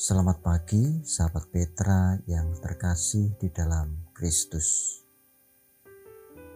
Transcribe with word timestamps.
Selamat 0.00 0.40
pagi, 0.40 1.04
sahabat 1.04 1.52
Petra 1.52 2.16
yang 2.24 2.56
terkasih 2.56 3.36
di 3.36 3.52
dalam 3.52 4.08
Kristus. 4.16 4.96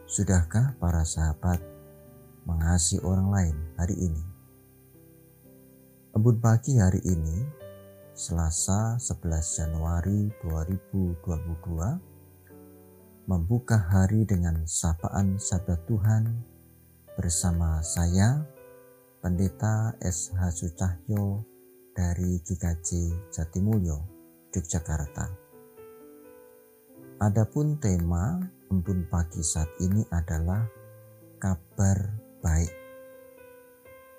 Sudahkah 0.08 0.80
para 0.80 1.04
sahabat 1.04 1.60
mengasihi 2.48 3.04
orang 3.04 3.28
lain 3.28 3.52
hari 3.76 4.00
ini? 4.00 4.24
Embun 6.16 6.40
pagi 6.40 6.80
hari 6.80 7.04
ini, 7.04 7.44
Selasa 8.16 8.96
11 8.96 9.60
Januari 9.60 10.32
2022, 10.40 13.28
membuka 13.28 13.76
hari 13.76 14.24
dengan 14.24 14.64
sapaan 14.64 15.36
sabda 15.36 15.84
Tuhan 15.84 16.32
bersama 17.12 17.84
saya, 17.84 18.40
Pendeta 19.20 20.00
S.H. 20.00 20.64
Sucahyo 20.64 21.53
dari 21.94 22.42
GKJ 22.42 22.88
Jatimulyo, 23.30 24.02
Yogyakarta. 24.50 25.30
Adapun 27.22 27.78
tema 27.78 28.42
embun 28.68 29.06
pagi 29.06 29.38
saat 29.46 29.70
ini 29.78 30.02
adalah 30.10 30.66
kabar 31.38 32.18
baik. 32.42 32.74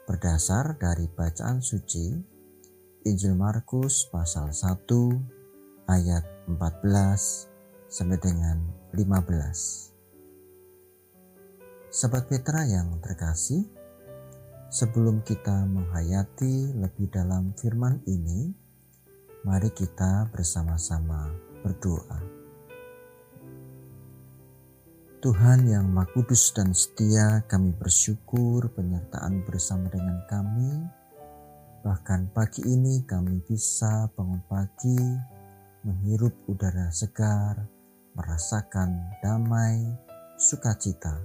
Berdasar 0.08 0.80
dari 0.80 1.12
bacaan 1.12 1.60
suci 1.60 2.16
Injil 3.04 3.36
Markus 3.36 4.08
pasal 4.08 4.56
1 4.56 5.92
ayat 5.92 6.24
14 6.48 7.52
sampai 7.92 8.18
dengan 8.24 8.64
15. 8.96 9.92
Sahabat 11.92 12.28
Petra 12.32 12.64
yang 12.68 13.00
terkasih, 13.04 13.68
Sebelum 14.76 15.24
kita 15.24 15.64
menghayati 15.72 16.76
lebih 16.76 17.08
dalam 17.08 17.56
firman 17.56 17.96
ini, 18.12 18.52
mari 19.48 19.72
kita 19.72 20.28
bersama-sama 20.36 21.32
berdoa. 21.64 22.20
Tuhan 25.24 25.72
yang 25.72 25.88
Maha 25.88 26.20
dan 26.28 26.76
setia, 26.76 27.48
kami 27.48 27.72
bersyukur 27.72 28.68
penyertaan 28.76 29.48
bersama 29.48 29.88
dengan 29.88 30.20
kami. 30.28 30.84
Bahkan 31.80 32.36
pagi 32.36 32.68
ini 32.68 33.08
kami 33.08 33.48
bisa 33.48 34.12
bangun 34.12 34.44
pagi, 34.44 35.00
menghirup 35.88 36.36
udara 36.52 36.92
segar, 36.92 37.64
merasakan 38.12 38.92
damai, 39.24 39.88
sukacita. 40.36 41.16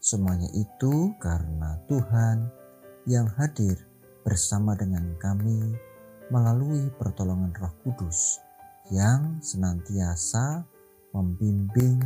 Semuanya 0.00 0.48
itu 0.56 1.12
karena 1.20 1.76
Tuhan 1.84 2.59
yang 3.10 3.26
hadir 3.34 3.74
bersama 4.22 4.78
dengan 4.78 5.18
kami 5.18 5.74
melalui 6.30 6.86
pertolongan 6.94 7.50
Roh 7.58 7.74
Kudus 7.82 8.38
yang 8.94 9.42
senantiasa 9.42 10.62
membimbing 11.10 11.98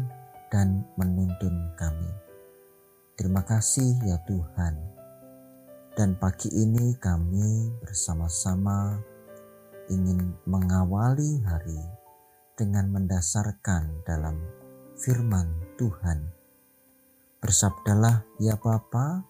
dan 0.48 0.80
menuntun 0.97 1.77
kami. 1.77 2.08
Terima 3.20 3.44
kasih 3.44 4.00
ya 4.00 4.16
Tuhan. 4.25 4.80
Dan 5.92 6.16
pagi 6.16 6.48
ini 6.56 6.97
kami 6.97 7.69
bersama-sama 7.84 8.97
ingin 9.92 10.32
mengawali 10.48 11.44
hari 11.44 11.84
dengan 12.56 12.88
mendasarkan 12.91 14.02
dalam 14.08 14.41
firman 14.97 15.52
Tuhan. 15.77 16.32
Bersabdalah 17.44 18.25
ya 18.41 18.56
Bapa, 18.56 19.22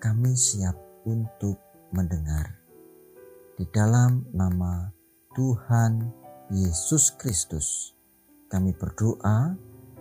kami 0.00 0.32
siap 0.34 0.87
untuk 1.04 1.60
mendengar. 1.92 2.58
Di 3.58 3.66
dalam 3.74 4.26
nama 4.34 4.90
Tuhan 5.34 6.06
Yesus 6.50 7.14
Kristus, 7.18 7.94
kami 8.48 8.72
berdoa 8.72 9.54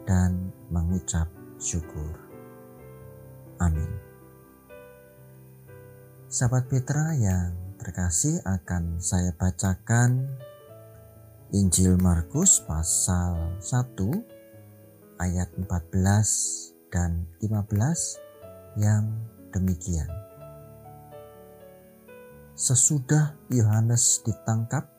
dan 0.07 0.53
mengucap 0.71 1.27
syukur. 1.59 2.15
Amin. 3.59 3.89
Sahabat 6.27 6.69
Petra 6.69 7.15
yang 7.17 7.55
terkasih 7.79 8.43
akan 8.43 8.99
saya 8.99 9.33
bacakan 9.35 10.27
Injil 11.55 11.95
Markus 11.95 12.59
pasal 12.67 13.57
1 13.63 15.23
ayat 15.23 15.49
14 15.55 16.91
dan 16.91 17.25
15 17.39 18.83
yang 18.83 19.07
demikian. 19.55 20.26
Sesudah 22.57 23.37
Yohanes 23.53 24.25
ditangkap, 24.25 24.89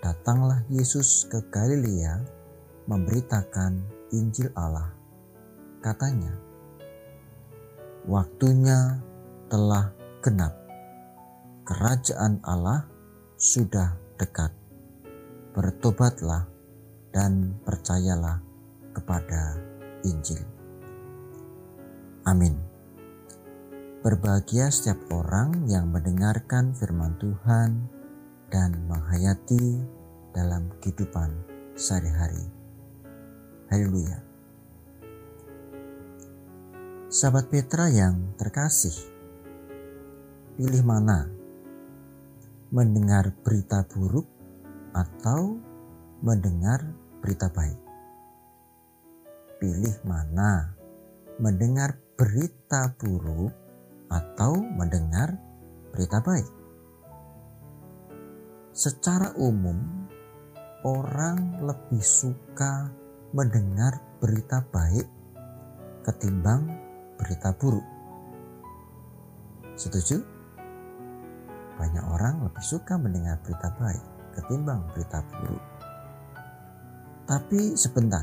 datanglah 0.00 0.64
Yesus 0.72 1.28
ke 1.28 1.44
Galilea 1.52 2.24
memberitakan 2.88 3.84
Injil 4.16 4.48
Allah. 4.56 4.88
Katanya, 5.84 6.32
"Waktunya 8.08 8.96
telah 9.52 9.92
genap. 10.24 10.56
Kerajaan 11.68 12.40
Allah 12.40 12.88
sudah 13.36 14.00
dekat. 14.16 14.48
Bertobatlah 15.52 16.48
dan 17.12 17.60
percayalah 17.60 18.40
kepada 18.96 19.60
Injil." 20.00 20.40
Amin. 22.24 22.73
Berbahagia 24.04 24.68
setiap 24.68 25.00
orang 25.16 25.64
yang 25.64 25.88
mendengarkan 25.88 26.76
firman 26.76 27.16
Tuhan 27.16 27.88
dan 28.52 28.76
menghayati 28.84 29.80
dalam 30.36 30.68
kehidupan 30.84 31.32
sehari-hari. 31.72 32.44
Haleluya. 33.72 34.20
Sahabat 37.08 37.48
Petra 37.48 37.88
yang 37.88 38.36
terkasih, 38.36 38.92
pilih 40.60 40.84
mana? 40.84 41.24
Mendengar 42.76 43.32
berita 43.40 43.88
buruk 43.88 44.28
atau 44.92 45.56
mendengar 46.20 46.92
berita 47.24 47.48
baik? 47.48 47.80
Pilih 49.56 49.96
mana? 50.04 50.76
Mendengar 51.40 51.96
berita 52.20 52.92
buruk 53.00 53.63
atau 54.08 54.58
mendengar 54.60 55.36
berita 55.94 56.18
baik. 56.20 56.48
Secara 58.74 59.32
umum, 59.38 60.04
orang 60.82 61.62
lebih 61.62 62.02
suka 62.02 62.90
mendengar 63.30 63.98
berita 64.18 64.62
baik 64.70 65.06
ketimbang 66.04 66.68
berita 67.16 67.54
buruk. 67.56 67.86
Setuju? 69.74 70.22
Banyak 71.74 72.04
orang 72.06 72.46
lebih 72.46 72.62
suka 72.62 72.94
mendengar 72.94 73.38
berita 73.42 73.74
baik 73.78 74.04
ketimbang 74.38 74.86
berita 74.94 75.22
buruk. 75.30 75.64
Tapi 77.24 77.72
sebentar, 77.74 78.22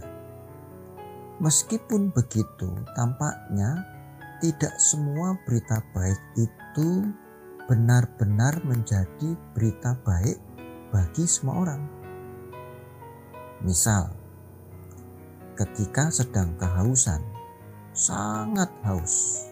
meskipun 1.41 2.13
begitu, 2.13 2.69
tampaknya 2.93 3.90
tidak 4.41 4.73
semua 4.81 5.37
berita 5.45 5.85
baik 5.93 6.17
itu 6.33 7.05
benar-benar 7.69 8.57
menjadi 8.65 9.37
berita 9.53 9.93
baik 10.01 10.41
bagi 10.89 11.29
semua 11.29 11.61
orang. 11.61 11.81
Misal, 13.61 14.09
ketika 15.53 16.09
sedang 16.09 16.57
kehausan, 16.57 17.21
sangat 17.93 18.73
haus. 18.81 19.45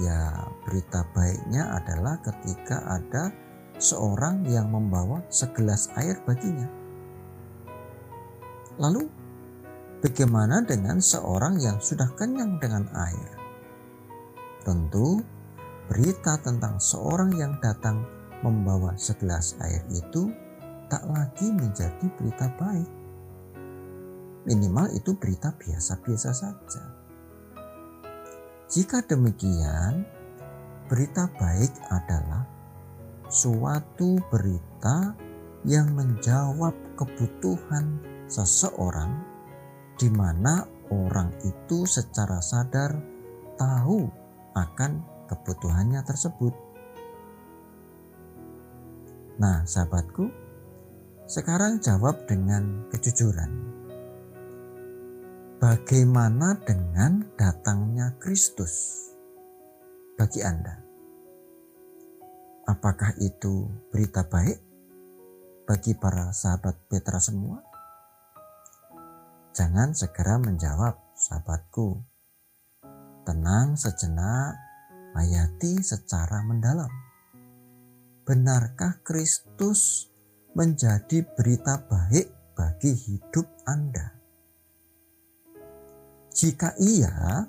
Ya, 0.00 0.48
berita 0.64 1.04
baiknya 1.12 1.76
adalah 1.76 2.16
ketika 2.24 2.80
ada 2.88 3.28
seorang 3.76 4.48
yang 4.48 4.72
membawa 4.72 5.20
segelas 5.28 5.92
air 6.00 6.16
baginya. 6.24 6.68
Lalu, 8.80 9.04
bagaimana 10.00 10.64
dengan 10.64 10.96
seorang 10.96 11.60
yang 11.60 11.76
sudah 11.76 12.08
kenyang 12.16 12.56
dengan 12.56 12.88
air? 12.96 13.35
Tentu, 14.66 15.22
berita 15.86 16.34
tentang 16.42 16.82
seorang 16.82 17.30
yang 17.38 17.54
datang 17.62 18.02
membawa 18.42 18.98
segelas 18.98 19.54
air 19.62 19.86
itu 19.94 20.26
tak 20.90 21.06
lagi 21.06 21.54
menjadi 21.54 22.02
berita 22.18 22.50
baik. 22.58 22.90
Minimal 24.42 24.90
itu 24.98 25.14
berita 25.14 25.54
biasa-biasa 25.54 26.30
saja. 26.34 26.84
Jika 28.66 29.06
demikian, 29.06 30.02
berita 30.90 31.30
baik 31.38 31.70
adalah 31.86 32.42
suatu 33.30 34.18
berita 34.34 35.14
yang 35.62 35.94
menjawab 35.94 36.74
kebutuhan 36.98 38.02
seseorang 38.26 39.22
di 39.94 40.10
mana 40.10 40.66
orang 40.90 41.30
itu 41.46 41.86
secara 41.86 42.42
sadar 42.42 42.94
tahu 43.58 44.25
akan 44.56 45.04
kebutuhannya 45.28 46.00
tersebut. 46.00 46.54
Nah, 49.36 49.68
sahabatku, 49.68 50.48
Sekarang 51.26 51.82
jawab 51.82 52.22
dengan 52.30 52.86
kejujuran. 52.86 53.50
Bagaimana 55.58 56.54
dengan 56.62 57.26
datangnya 57.34 58.14
Kristus 58.22 58.94
bagi 60.14 60.38
Anda? 60.46 60.86
Apakah 62.70 63.18
itu 63.18 63.66
berita 63.90 64.22
baik 64.22 64.62
bagi 65.66 65.98
para 65.98 66.30
sahabat 66.30 66.86
Petra 66.86 67.18
semua? 67.18 67.58
Jangan 69.50 69.98
segera 69.98 70.38
menjawab, 70.38 70.94
sahabatku. 71.18 72.15
Tenang 73.26 73.74
sejenak, 73.74 74.54
hayati 75.18 75.82
secara 75.82 76.46
mendalam. 76.46 76.94
Benarkah 78.22 79.02
Kristus 79.02 80.06
menjadi 80.54 81.26
berita 81.34 81.82
baik 81.90 82.54
bagi 82.54 82.94
hidup 82.94 83.50
Anda? 83.66 84.14
Jika 86.30 86.78
iya, 86.78 87.42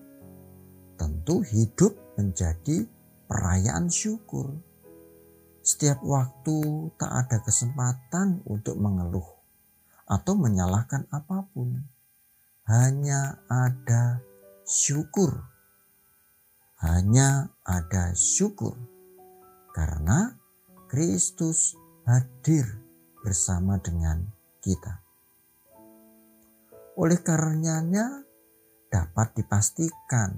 tentu 0.98 1.46
hidup 1.46 1.94
menjadi 2.18 2.90
perayaan 3.30 3.86
syukur. 3.86 4.58
Setiap 5.62 6.02
waktu 6.02 6.90
tak 6.98 7.12
ada 7.14 7.38
kesempatan 7.46 8.42
untuk 8.50 8.82
mengeluh 8.82 9.30
atau 10.10 10.34
menyalahkan 10.34 11.06
apa 11.14 11.46
pun. 11.54 11.86
Hanya 12.66 13.46
ada 13.46 14.26
syukur. 14.66 15.57
Hanya 16.78 17.50
ada 17.66 18.14
syukur. 18.14 18.78
Karena 19.74 20.34
Kristus 20.90 21.74
hadir 22.06 22.66
bersama 23.26 23.82
dengan 23.82 24.24
kita. 24.64 25.04
Oleh 26.98 27.22
karenanya 27.22 28.26
dapat 28.90 29.38
dipastikan 29.38 30.34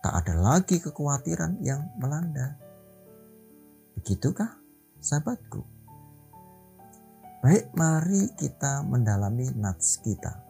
tak 0.00 0.24
ada 0.24 0.34
lagi 0.36 0.80
kekhawatiran 0.80 1.60
yang 1.60 1.92
melanda. 1.96 2.56
Begitukah 3.96 4.60
sahabatku? 5.00 5.60
Baik, 7.40 7.72
mari 7.72 8.28
kita 8.36 8.84
mendalami 8.84 9.48
nats 9.56 9.96
kita. 10.04 10.44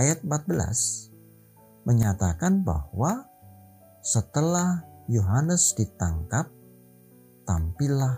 Ayat 0.00 0.24
14 0.24 1.84
menyatakan 1.84 2.64
bahwa 2.64 3.27
setelah 4.08 4.80
Yohanes 5.04 5.76
ditangkap, 5.76 6.48
tampillah 7.44 8.16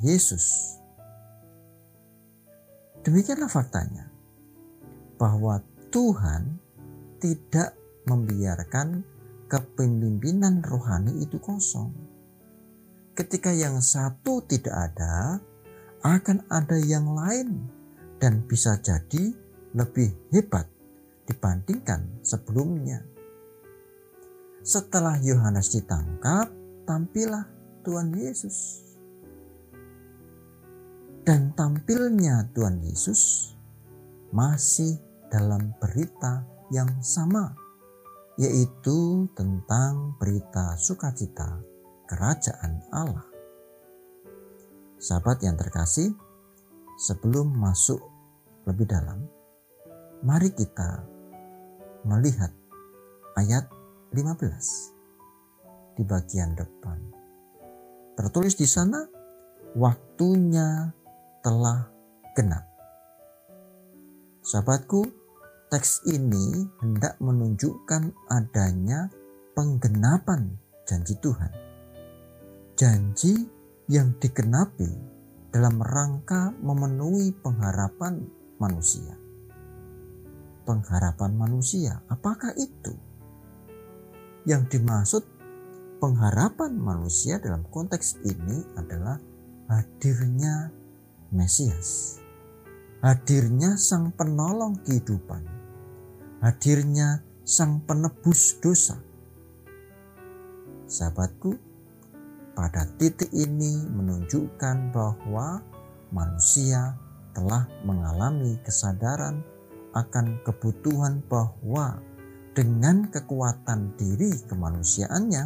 Yesus 0.00 0.80
Demikianlah 3.00 3.48
faktanya 3.48 4.12
bahwa 5.16 5.64
Tuhan 5.88 6.60
tidak 7.16 7.72
membiarkan 8.04 9.00
kepemimpinan 9.48 10.60
rohani 10.60 11.24
itu 11.24 11.40
kosong. 11.40 11.96
Ketika 13.16 13.56
yang 13.56 13.80
satu 13.80 14.44
tidak 14.44 14.92
ada, 14.92 15.40
akan 16.04 16.44
ada 16.52 16.76
yang 16.76 17.08
lain 17.12 17.68
dan 18.20 18.44
bisa 18.44 18.76
jadi 18.84 19.32
lebih 19.72 20.12
hebat 20.32 20.68
dibandingkan 21.24 22.20
sebelumnya. 22.20 23.00
Setelah 24.60 25.16
Yohanes 25.24 25.72
ditangkap, 25.72 26.52
tampillah 26.84 27.48
Tuhan 27.80 28.12
Yesus. 28.12 28.84
Dan 31.24 31.56
tampilnya 31.56 32.44
Tuhan 32.52 32.84
Yesus 32.84 33.52
masih 34.36 35.00
dalam 35.32 35.72
berita 35.80 36.44
yang 36.68 36.92
sama, 37.00 37.56
yaitu 38.36 39.24
tentang 39.32 40.12
berita 40.20 40.76
sukacita 40.76 41.64
kerajaan 42.04 42.84
Allah. 42.92 43.24
Sahabat 45.00 45.40
yang 45.40 45.56
terkasih, 45.56 46.12
sebelum 47.00 47.48
masuk 47.56 48.04
lebih 48.68 48.84
dalam, 48.84 49.24
mari 50.20 50.52
kita 50.52 51.00
melihat 52.04 52.52
ayat 53.40 53.79
15 54.10 55.94
di 55.94 56.02
bagian 56.02 56.58
depan. 56.58 56.98
Tertulis 58.18 58.58
di 58.58 58.66
sana, 58.66 59.06
waktunya 59.78 60.90
telah 61.46 61.86
genap. 62.34 62.66
Sahabatku, 64.42 65.06
teks 65.70 66.02
ini 66.10 66.66
hendak 66.82 67.22
menunjukkan 67.22 68.10
adanya 68.34 69.06
penggenapan 69.54 70.58
janji 70.90 71.14
Tuhan. 71.22 71.54
Janji 72.74 73.46
yang 73.86 74.18
digenapi 74.18 74.90
dalam 75.54 75.78
rangka 75.78 76.50
memenuhi 76.58 77.30
pengharapan 77.38 78.26
manusia. 78.58 79.14
Pengharapan 80.66 81.30
manusia, 81.38 82.02
apakah 82.10 82.50
itu? 82.58 83.09
Yang 84.48 84.76
dimaksud 84.76 85.22
pengharapan 86.00 86.72
manusia 86.80 87.36
dalam 87.36 87.60
konteks 87.68 88.24
ini 88.24 88.64
adalah 88.80 89.20
hadirnya 89.68 90.72
Mesias. 91.30 92.18
Hadirnya 93.04 93.76
sang 93.76 94.10
penolong 94.16 94.80
kehidupan. 94.82 95.44
Hadirnya 96.40 97.22
sang 97.44 97.84
penebus 97.84 98.58
dosa. 98.58 98.98
Sahabatku, 100.90 101.54
pada 102.56 102.82
titik 102.98 103.30
ini 103.30 103.86
menunjukkan 103.94 104.90
bahwa 104.90 105.62
manusia 106.10 106.98
telah 107.30 107.70
mengalami 107.86 108.58
kesadaran 108.66 109.40
akan 109.94 110.42
kebutuhan 110.42 111.22
bahwa 111.30 112.02
dengan 112.60 113.08
kekuatan 113.08 113.96
diri 113.96 114.36
kemanusiaannya, 114.44 115.44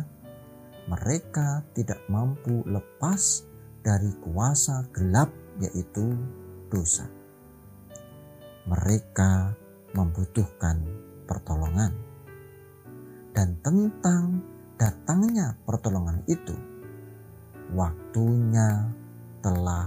mereka 0.91 1.63
tidak 1.71 2.03
mampu 2.11 2.67
lepas 2.67 3.47
dari 3.87 4.11
kuasa 4.19 4.83
gelap 4.91 5.31
yaitu 5.63 6.19
dosa. 6.67 7.07
Mereka 8.67 9.55
membutuhkan 9.95 10.83
pertolongan. 11.31 11.95
Dan 13.31 13.63
tentang 13.63 14.43
datangnya 14.75 15.55
pertolongan 15.63 16.19
itu, 16.27 16.59
waktunya 17.79 18.91
telah 19.39 19.87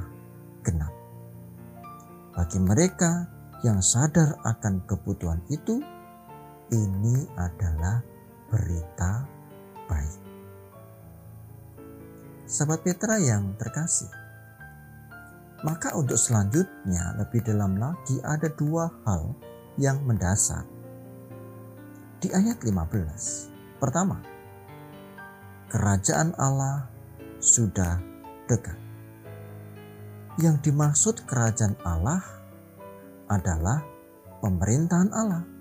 genap. 0.63 0.95
Bagi 2.31 2.59
mereka 2.63 3.27
yang 3.67 3.83
sadar 3.83 4.39
akan 4.47 4.79
kebutuhan 4.87 5.43
itu, 5.51 5.96
ini 6.71 7.23
adalah 7.39 8.03
berita 8.51 9.23
baik. 9.87 10.19
Sahabat 12.47 12.79
Petra 12.83 13.19
yang 13.19 13.55
terkasih, 13.59 14.11
maka 15.67 15.95
untuk 15.95 16.15
selanjutnya 16.15 17.19
lebih 17.19 17.43
dalam 17.43 17.75
lagi 17.75 18.19
ada 18.23 18.47
dua 18.55 18.87
hal 19.03 19.35
yang 19.75 19.99
mendasar. 20.07 20.63
Di 22.17 22.31
ayat 22.33 22.63
15. 22.63 23.51
Pertama, 23.77 24.17
kerajaan 25.69 26.33
Allah 26.39 26.89
sudah 27.37 28.01
dekat. 28.49 28.79
Yang 30.37 30.69
dimaksud 30.69 31.25
kerajaan 31.25 31.77
Allah 31.85 32.21
adalah 33.29 33.83
pemerintahan 34.41 35.09
Allah. 35.13 35.56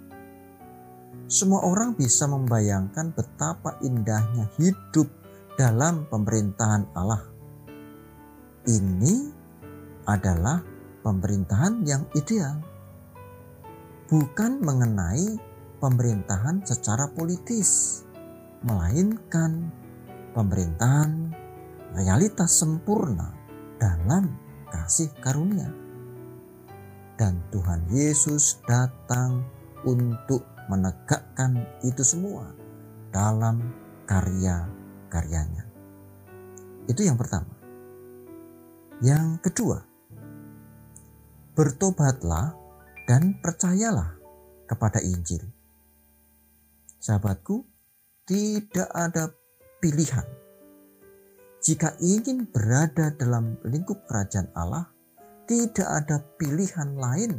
Semua 1.26 1.58
orang 1.66 1.98
bisa 1.98 2.30
membayangkan 2.30 3.10
betapa 3.10 3.82
indahnya 3.82 4.46
hidup 4.62 5.10
dalam 5.58 6.06
pemerintahan 6.06 6.86
Allah. 6.94 7.26
Ini 8.62 9.14
adalah 10.06 10.62
pemerintahan 11.02 11.82
yang 11.82 12.06
ideal, 12.14 12.62
bukan 14.06 14.62
mengenai 14.62 15.34
pemerintahan 15.82 16.62
secara 16.62 17.10
politis, 17.10 18.02
melainkan 18.62 19.66
pemerintahan 20.30 21.34
realitas 21.90 22.54
sempurna 22.54 23.34
dalam 23.82 24.30
kasih 24.70 25.10
karunia. 25.18 25.74
Dan 27.18 27.42
Tuhan 27.50 27.90
Yesus 27.90 28.62
datang 28.62 29.42
untuk 29.82 30.55
menegakkan 30.66 31.66
itu 31.82 32.02
semua 32.02 32.50
dalam 33.14 33.62
karya-karyanya. 34.06 35.64
Itu 36.86 37.02
yang 37.02 37.18
pertama. 37.18 37.50
Yang 39.02 39.50
kedua, 39.50 39.78
bertobatlah 41.52 42.56
dan 43.04 43.36
percayalah 43.42 44.16
kepada 44.64 45.02
Injil. 45.04 45.44
Sahabatku, 46.96 47.62
tidak 48.26 48.88
ada 48.90 49.30
pilihan. 49.78 50.26
Jika 51.62 51.98
ingin 51.98 52.46
berada 52.50 53.10
dalam 53.14 53.58
lingkup 53.66 54.06
kerajaan 54.06 54.50
Allah, 54.54 54.90
tidak 55.46 55.86
ada 55.86 56.22
pilihan 56.38 56.98
lain, 56.98 57.38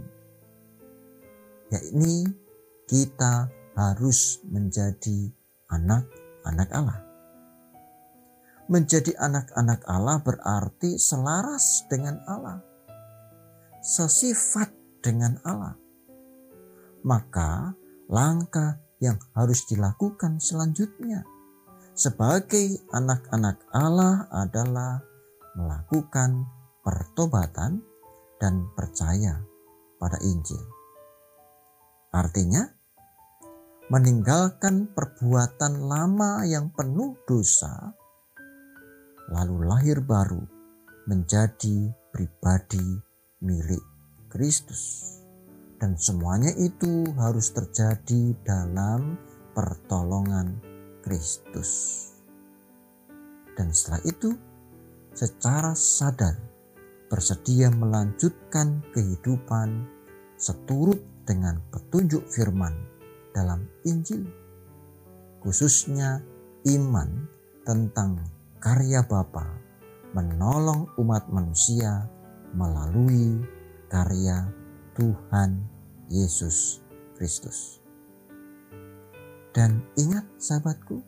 yakni 1.72 2.27
kita 2.88 3.51
harus 3.75 4.41
menjadi 4.48 5.29
anak-anak 5.70 6.70
Allah. 6.72 7.00
Menjadi 8.67 9.15
anak-anak 9.15 9.84
Allah 9.88 10.17
berarti 10.24 11.00
selaras 11.00 11.88
dengan 11.88 12.20
Allah 12.27 12.60
sesifat 13.88 14.67
dengan 15.00 15.39
Allah. 15.48 15.79
Maka 17.08 17.72
langkah 18.12 18.84
yang 19.00 19.15
harus 19.32 19.63
dilakukan 19.72 20.44
selanjutnya 20.44 21.24
sebagai 21.96 22.84
anak-anak 22.91 23.63
Allah 23.72 24.27
adalah 24.29 25.00
melakukan 25.56 26.46
pertobatan 26.84 27.82
dan 28.38 28.70
percaya 28.75 29.41
pada 29.98 30.20
Injil. 30.22 30.62
Artinya, 32.13 32.76
meninggalkan 33.88 34.91
perbuatan 34.91 35.88
lama 35.88 36.44
yang 36.44 36.67
penuh 36.75 37.15
dosa, 37.24 37.96
lalu 39.32 39.63
lahir 39.63 40.03
baru 40.03 40.44
menjadi 41.08 41.88
pribadi 42.12 42.84
milik 43.39 43.79
Kristus. 44.27 45.15
Dan 45.79 45.96
semuanya 45.96 46.51
itu 46.60 47.08
harus 47.15 47.56
terjadi 47.56 48.36
dalam 48.44 49.15
pertolongan 49.56 50.60
Kristus. 51.00 51.72
Dan 53.56 53.72
setelah 53.72 54.03
itu, 54.03 54.36
secara 55.15 55.72
sadar 55.77 56.36
bersedia 57.08 57.72
melanjutkan 57.72 58.84
kehidupan 58.91 59.88
seturut 60.36 61.00
dengan 61.24 61.63
petunjuk 61.72 62.27
firman 62.27 62.97
dalam 63.38 63.70
Injil. 63.86 64.25
Khususnya 65.46 66.25
iman 66.65 67.29
tentang 67.62 68.25
karya 68.58 69.06
Bapa 69.06 69.46
menolong 70.17 70.89
umat 70.98 71.29
manusia 71.29 72.10
melalui 72.58 73.38
karya 73.86 74.50
Tuhan 74.98 75.62
Yesus 76.10 76.82
Kristus. 77.13 77.77
Dan 79.53 79.86
ingat 79.94 80.25
sahabatku, 80.41 81.01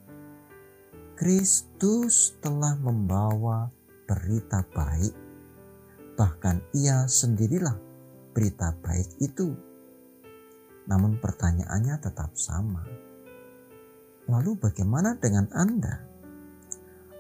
Kristus 1.18 2.38
telah 2.42 2.78
membawa 2.78 3.70
berita 4.06 4.62
baik. 4.74 5.14
Bahkan 6.18 6.74
ia 6.78 7.06
sendirilah 7.06 7.78
berita 8.34 8.74
baik 8.82 9.22
itu. 9.22 9.69
Namun 10.90 11.22
pertanyaannya 11.22 11.96
tetap 12.02 12.34
sama. 12.34 12.82
Lalu 14.26 14.58
bagaimana 14.58 15.18
dengan 15.22 15.46
Anda? 15.54 16.02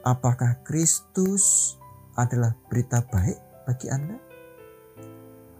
Apakah 0.01 0.65
Kristus 0.65 1.77
adalah 2.17 2.57
berita 2.65 3.05
baik 3.05 3.37
bagi 3.69 3.87
Anda? 3.93 4.17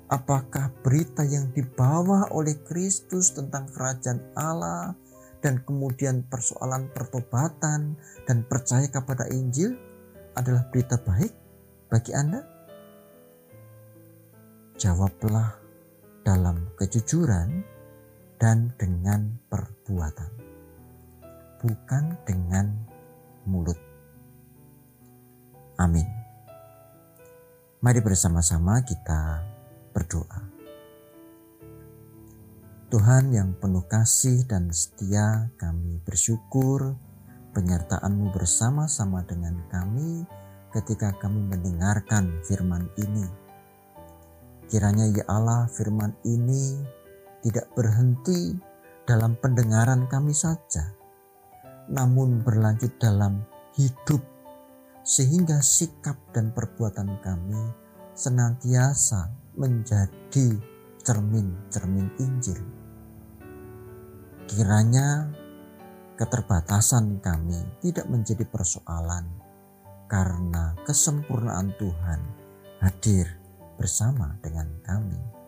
Apakah 0.10 0.74
berita 0.82 1.22
yang 1.22 1.54
dibawa 1.54 2.34
oleh 2.34 2.58
Kristus 2.66 3.30
tentang 3.38 3.70
kerajaan 3.70 4.34
Allah 4.34 4.98
dan 5.38 5.62
kemudian 5.62 6.25
persoalan 6.25 6.89
pertobatan 6.89 7.94
dan 8.25 8.38
percaya 8.50 8.89
kepada 8.89 9.30
Injil 9.30 9.78
adalah 10.34 10.66
berita 10.74 10.98
baik 10.98 11.30
bagi 11.94 12.18
Anda? 12.18 12.42
Jawablah 14.82 15.62
dalam 16.25 16.74
kejujuran 16.74 17.79
dan 18.39 18.72
dengan 18.79 19.36
perbuatan, 19.51 20.31
bukan 21.60 22.15
dengan 22.24 22.72
mulut. 23.43 23.77
Amin. 25.75 26.08
Mari 27.79 28.00
bersama-sama 28.03 28.84
kita 28.84 29.43
berdoa. 29.91 30.51
Tuhan 32.89 33.29
yang 33.29 33.53
penuh 33.60 33.86
kasih 33.86 34.50
dan 34.50 34.74
setia, 34.74 35.53
kami 35.62 36.01
bersyukur 36.01 36.98
penyertaan-Mu 37.53 38.34
bersama-sama 38.34 39.22
dengan 39.29 39.62
kami 39.69 40.25
ketika 40.74 41.13
kami 41.22 41.43
mendengarkan 41.46 42.41
firman 42.43 42.89
ini. 42.98 43.29
Kiranya 44.69 45.05
ya 45.10 45.25
Allah 45.29 45.69
firman 45.69 46.17
ini 46.25 46.81
tidak 47.41 47.72
berhenti 47.74 48.55
dalam 49.08 49.34
pendengaran 49.39 50.05
kami 50.05 50.36
saja, 50.36 50.93
namun 51.89 52.46
berlanjut 52.46 52.93
dalam 53.01 53.41
hidup 53.74 54.22
sehingga 55.01 55.63
sikap 55.63 56.19
dan 56.36 56.53
perbuatan 56.53 57.17
kami 57.24 57.63
senantiasa 58.13 59.31
menjadi 59.58 60.60
cermin-cermin 61.01 62.08
Injil. 62.19 62.62
Kiranya 64.46 65.31
keterbatasan 66.19 67.24
kami 67.24 67.58
tidak 67.79 68.05
menjadi 68.12 68.43
persoalan 68.43 69.25
karena 70.12 70.75
kesempurnaan 70.84 71.72
Tuhan 71.79 72.22
hadir 72.84 73.39
bersama 73.79 74.36
dengan 74.43 74.67
kami. 74.84 75.38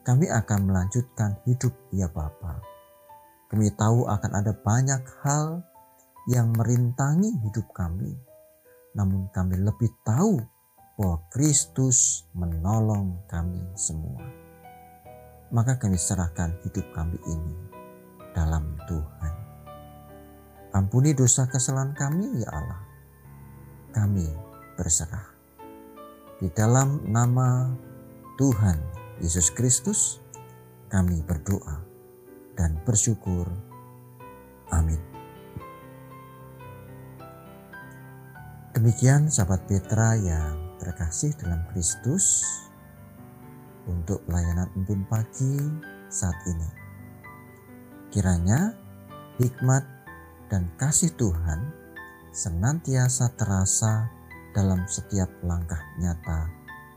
Kami 0.00 0.32
akan 0.32 0.60
melanjutkan 0.64 1.36
hidup 1.44 1.76
ya 1.92 2.08
Bapa. 2.08 2.64
Kami 3.52 3.68
tahu 3.76 4.08
akan 4.08 4.32
ada 4.32 4.56
banyak 4.56 5.02
hal 5.20 5.60
yang 6.24 6.56
merintangi 6.56 7.28
hidup 7.44 7.68
kami. 7.76 8.16
Namun 8.96 9.28
kami 9.28 9.60
lebih 9.60 9.92
tahu 10.00 10.40
bahwa 10.96 11.20
Kristus 11.28 12.24
menolong 12.32 13.20
kami 13.28 13.60
semua. 13.76 14.24
Maka 15.52 15.76
kami 15.76 16.00
serahkan 16.00 16.56
hidup 16.64 16.86
kami 16.96 17.20
ini 17.28 17.56
dalam 18.32 18.80
Tuhan. 18.88 19.34
Ampuni 20.70 21.12
dosa 21.12 21.44
kesalahan 21.44 21.92
kami 21.92 22.40
ya 22.40 22.48
Allah. 22.54 22.80
Kami 23.90 24.26
berserah. 24.78 25.28
Di 26.38 26.48
dalam 26.54 27.04
nama 27.10 27.68
Tuhan 28.38 28.99
Yesus 29.20 29.52
Kristus 29.52 30.16
kami 30.88 31.20
berdoa 31.20 31.84
dan 32.56 32.80
bersyukur. 32.88 33.44
Amin. 34.72 34.96
Demikian 38.72 39.28
sahabat 39.28 39.68
Petra 39.68 40.16
yang 40.16 40.56
terkasih 40.80 41.36
dalam 41.36 41.60
Kristus 41.68 42.40
untuk 43.84 44.24
pelayanan 44.24 44.72
embun 44.72 45.04
pagi 45.04 45.60
saat 46.08 46.36
ini. 46.48 46.68
Kiranya 48.08 48.72
hikmat 49.36 49.84
dan 50.48 50.64
kasih 50.80 51.12
Tuhan 51.20 51.60
senantiasa 52.32 53.36
terasa 53.36 54.08
dalam 54.56 54.88
setiap 54.88 55.28
langkah 55.44 55.84
nyata 56.00 56.48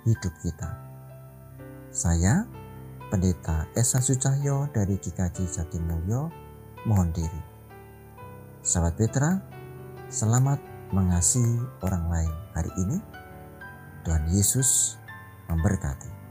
hidup 0.07 0.31
kita. 0.39 0.92
Saya, 1.93 2.49
Pendeta 3.13 3.69
Esa 3.77 4.01
Sucahyo 4.01 4.65
dari 4.73 4.97
GKJ 4.97 5.45
Jatimulyo, 5.45 6.25
mohon 6.89 7.13
diri. 7.13 7.41
Sahabat 8.65 8.97
Petra, 8.97 9.37
selamat 10.09 10.57
mengasihi 10.89 11.61
orang 11.85 12.09
lain 12.09 12.33
hari 12.57 12.73
ini. 12.81 12.97
Tuhan 14.09 14.25
Yesus 14.33 14.97
memberkati. 15.45 16.22